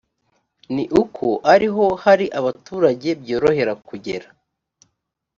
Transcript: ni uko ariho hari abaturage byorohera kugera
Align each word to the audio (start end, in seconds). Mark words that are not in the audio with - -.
ni 0.73 0.85
uko 1.01 1.27
ariho 1.53 1.85
hari 2.03 2.25
abaturage 2.39 3.09
byorohera 3.21 3.73
kugera 3.87 4.27